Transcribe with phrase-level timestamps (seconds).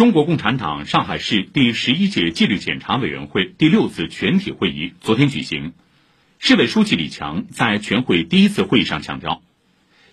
[0.00, 5.74] 中国共产党上海市第十一届纪律检查委员会第六次全体会议昨天举行。
[6.38, 9.42] 市委书记李强在全会第一次会议上强调，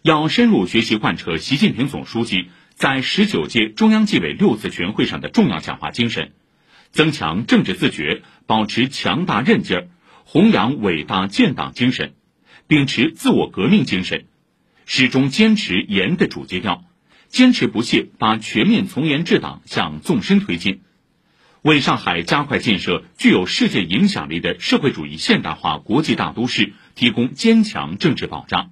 [0.01, 6.33] 要深入学习贯彻习近平总书记在十九届中央纪委六次全会上的重要讲话精神，
[6.91, 9.87] 增强政治自觉，保持强大韧劲儿，
[10.25, 12.11] 弘扬伟大建党精神，
[12.67, 14.25] 秉持自我革命精神，
[14.85, 16.83] 始终坚持严的主基调。
[17.29, 20.81] 坚持不懈把全面从严治党向纵深推进，
[21.61, 28.71] 为上海加快建设具有世界影响力的社会主义现代化国际大都市提供坚强政治保障。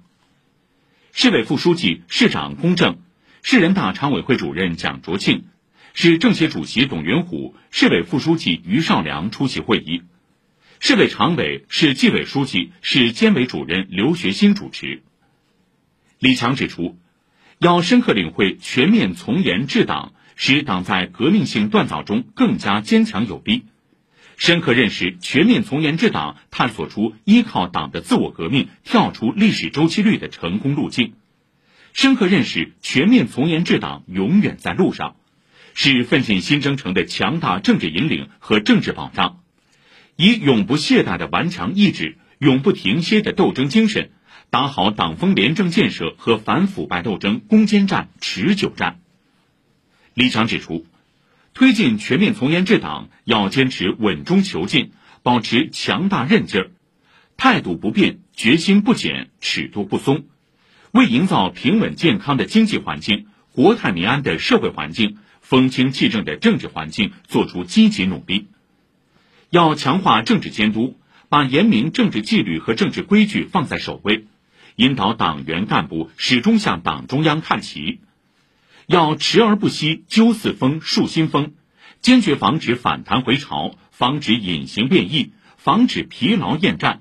[1.12, 2.98] 市委副书记、市长龚正，
[3.42, 5.44] 市人大常委会主任蒋卓庆，
[5.94, 10.02] 市政协主席董元虎，市委副书记于绍良出席会议。
[10.80, 15.02] 市委常委、市纪委书记、市监委主任刘学新主持。
[16.18, 16.98] 李强指出。
[17.58, 23.62] 要深刻领会全面从严治党，使党在革命性锻造中更加坚强有力；
[24.36, 31.12] 深刻认识全面从严治党探索出依靠党的自我革命跳出历史周期率的成功路径；
[31.94, 35.16] 深刻认识全面从严治党永远在路上，
[35.72, 39.40] 是奋进新征程的强大政治引领和政治保障，
[40.16, 44.10] 以永不懈怠的顽强意志、永不停歇的斗争精神。
[44.50, 49.00] 打好党风廉政建设和反腐败斗争攻坚战、持久战。
[50.14, 50.86] 李强指出，
[51.52, 56.70] 推进全面从严治党要坚持稳中求进，保持强大韧劲儿，
[57.36, 60.24] 态度不变，决心不减，尺度不松，
[60.92, 68.46] 为营造平稳健康的经济环境、国泰民安的社会环境、风清气正的政治环境作出积极努力。
[69.50, 70.98] 要强化政治监督，
[71.28, 74.26] 把严明政治纪律和政治规矩放在首位。
[74.76, 78.00] 引导党员干部始终向党中央看齐，
[78.86, 81.54] 要持而不息纠四风树新风，
[82.00, 87.00] 坚决防止反弹回潮，防止隐形变异，防止疲劳厌战。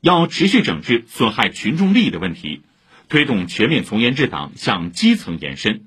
[0.00, 2.62] 要持续整治损害群众利益的问题，
[3.08, 5.84] 推动全面从严治党向基层延伸。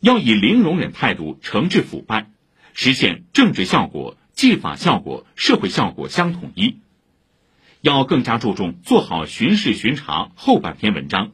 [0.00, 2.28] 要以零容忍态度惩治腐败，
[2.72, 6.78] 实现政治效果、纪法效果、社会效果相统一。
[7.84, 11.32] 要更加注重做好巡视巡查后半篇文章，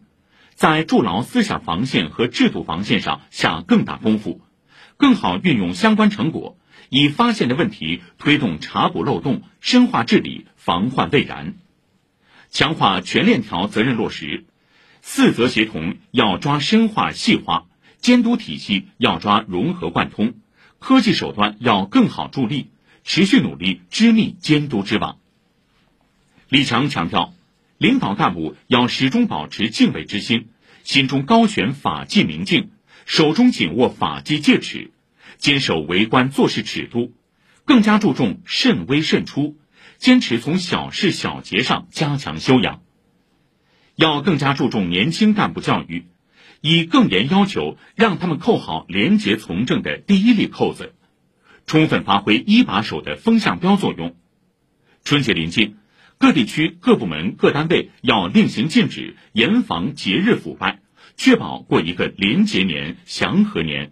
[0.54, 4.40] 在筑牢思想防线和制度防线上下更大功夫，
[4.96, 11.54] 更好运用相关成果，以发现的问题推动查补漏洞，深化治理，防患未然。
[12.50, 14.44] 强化全链条责任落实，
[15.02, 17.66] 四责协同要抓深化细化，
[17.98, 20.34] 监督体系要抓融合贯通，
[20.80, 22.72] 科技手段要更好助力，
[23.04, 25.19] 持续努力织密监督之网。
[26.50, 27.32] 李强强调，
[27.78, 30.48] 领导干部要始终保持敬畏之心，
[30.82, 32.70] 心中高悬法纪明镜，
[33.06, 34.90] 手中紧握法纪戒尺，
[35.38, 37.12] 坚守为官做事尺度，
[37.64, 39.58] 更加注重慎微慎出，
[39.96, 42.82] 坚持从小事小节上加强修养。
[43.94, 46.06] 要更加注重年轻干部教育，
[46.60, 50.94] 以更严要求让他们扣好廉洁从政的第一粒扣子，
[51.66, 54.16] 充分发挥一把手的风向标作用。
[55.04, 55.76] 春节临近。
[56.20, 60.78] 各地区各部门各单位要令行禁止，严防节日腐败，
[61.16, 63.90] 确保过一个廉洁年、祥和年。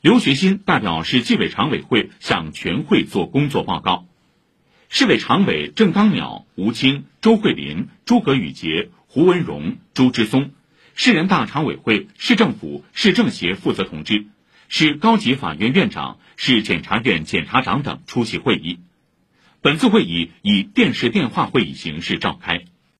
[0.00, 4.06] 刘学新代表市纪委常委会向全会作工作报告。
[4.88, 10.52] 市委常委郑刚淼、吴清、周慧林、诸葛宇杰、胡文荣、朱之松，
[10.94, 14.24] 市人大常委会、市政府、市政协负责同志，
[14.70, 18.78] 市高级法院院长、市检察院检察长等出席会议。
[19.60, 22.64] 本次会议以电视电话会议形式召开。